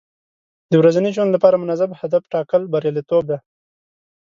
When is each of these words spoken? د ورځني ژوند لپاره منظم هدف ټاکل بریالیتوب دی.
د 0.71 0.73
ورځني 0.81 1.09
ژوند 1.15 1.31
لپاره 1.35 1.61
منظم 1.63 1.91
هدف 2.01 2.23
ټاکل 2.31 2.61
بریالیتوب 2.73 3.23
دی. 3.29 3.37